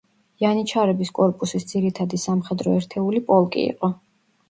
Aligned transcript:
იანიჩარების 0.43 1.11
კორპუსის 1.19 1.69
ძირითადი 1.73 2.23
სამხედრო 2.25 2.77
ერთეული 2.83 3.25
პოლკი 3.33 3.71
იყო. 3.71 3.97